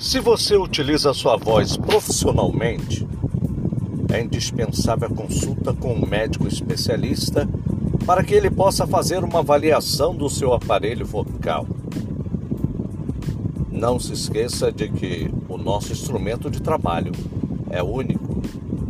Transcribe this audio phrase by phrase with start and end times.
[0.00, 3.06] Se você utiliza sua voz profissionalmente,
[4.10, 7.46] é indispensável a consulta com um médico especialista
[8.06, 11.66] para que ele possa fazer uma avaliação do seu aparelho vocal.
[13.70, 17.12] Não se esqueça de que o nosso instrumento de trabalho
[17.68, 18.42] é único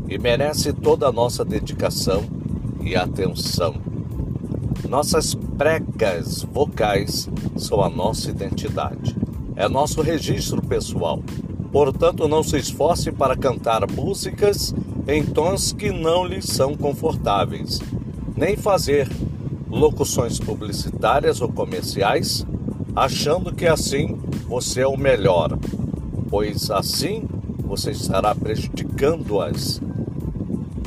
[0.09, 2.23] e merece toda a nossa dedicação
[2.81, 3.75] e atenção.
[4.89, 9.17] Nossas pregas vocais são a nossa identidade
[9.60, 11.23] é nosso registro pessoal.
[11.70, 14.74] Portanto, não se esforce para cantar músicas
[15.06, 17.78] em tons que não lhe são confortáveis,
[18.34, 19.06] nem fazer
[19.69, 22.46] locuções publicitárias ou comerciais
[22.96, 25.59] achando que assim você é o melhor,
[26.30, 27.24] pois assim
[27.58, 29.78] você estará prejudicando-as.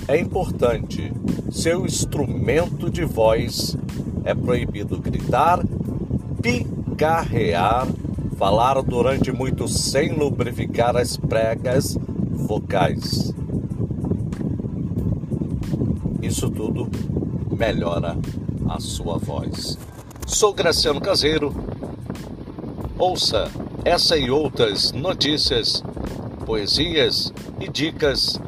[0.08, 1.14] É importante,
[1.52, 3.78] seu instrumento de voz
[4.26, 5.64] é proibido gritar,
[6.42, 7.88] picarrear
[8.38, 11.98] falar durante muito sem lubrificar as pregas
[12.32, 13.34] vocais.
[16.22, 16.90] Isso tudo
[17.52, 18.18] melhora
[18.70, 19.78] a sua voz.
[20.26, 21.54] Sou Graciano Caseiro.
[22.98, 23.50] Ouça
[23.86, 25.84] essa e outras notícias,
[26.46, 28.40] poesias e dicas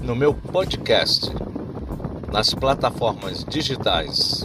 [0.00, 1.32] no meu podcast
[2.32, 4.44] nas plataformas digitais.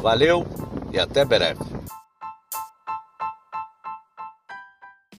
[0.00, 0.46] Valeu
[0.92, 1.73] e até breve.